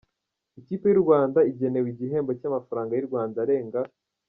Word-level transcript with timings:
Ikipe 0.59 0.85
y’u 0.89 1.03
Rwanda 1.03 1.39
igenewe 1.51 1.87
igihembo 1.91 2.31
cy’amafaranga 2.39 2.91
y’u 2.93 3.07
Rwanda 3.09 3.37
arenga. 3.43 3.79